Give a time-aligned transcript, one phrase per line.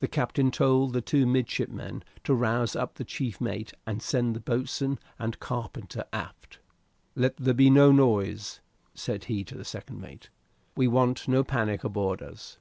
[0.00, 4.40] The captain told the two midshipmen to rouse up the chief mate and send the
[4.40, 6.58] boatswain and carpenter aft.
[7.14, 8.60] "Let there be no noise,"
[8.94, 10.30] said he to the second mate,
[10.74, 12.56] "We want no panic aboard us.